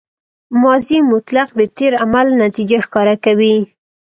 [0.61, 3.55] ماضي مطلق د تېر عمل نتیجه ښکاره کوي.